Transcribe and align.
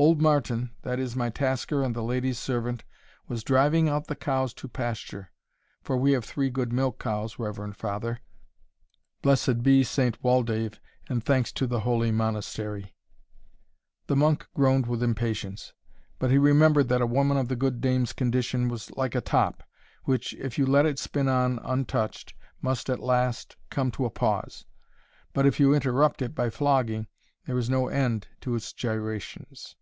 Old 0.00 0.22
Martin, 0.22 0.70
that 0.82 1.00
is 1.00 1.16
my 1.16 1.28
tasker 1.28 1.82
and 1.82 1.92
the 1.92 2.04
lady's 2.04 2.38
servant, 2.38 2.84
was 3.26 3.42
driving 3.42 3.88
out 3.88 4.06
the 4.06 4.14
cows 4.14 4.54
to 4.54 4.68
the 4.68 4.72
pasture 4.72 5.32
for 5.82 5.96
we 5.96 6.12
have 6.12 6.24
three 6.24 6.50
good 6.50 6.72
milk 6.72 7.00
cows, 7.00 7.36
reverend 7.40 7.76
father, 7.76 8.20
blessed 9.22 9.60
be 9.64 9.82
Saint 9.82 10.16
Waldave, 10.22 10.78
and 11.08 11.24
thanks 11.24 11.50
to 11.50 11.66
the 11.66 11.80
holy 11.80 12.12
Monastery" 12.12 12.94
The 14.06 14.14
monk 14.14 14.46
groaned 14.54 14.86
with 14.86 15.02
impatience; 15.02 15.74
but 16.20 16.30
he 16.30 16.38
remembered 16.38 16.88
that 16.90 17.00
a 17.02 17.04
woman 17.04 17.36
of 17.36 17.48
the 17.48 17.56
good 17.56 17.80
dame's 17.80 18.12
condition 18.12 18.68
was 18.68 18.92
like 18.92 19.16
a 19.16 19.20
top, 19.20 19.64
which, 20.04 20.32
if 20.34 20.58
you 20.58 20.64
let 20.64 20.86
it 20.86 21.00
spin 21.00 21.26
on 21.26 21.58
untouched, 21.64 22.34
must 22.62 22.88
at 22.88 23.00
last 23.00 23.56
come 23.68 23.90
to 23.90 24.04
a 24.06 24.10
pause; 24.10 24.64
but, 25.32 25.44
if 25.44 25.58
you 25.58 25.74
interrupt 25.74 26.22
it 26.22 26.36
by 26.36 26.50
flogging, 26.50 27.08
there 27.46 27.58
is 27.58 27.68
no 27.68 27.88
end 27.88 28.28
to 28.40 28.54
its 28.54 28.72
gyrations. 28.72 29.74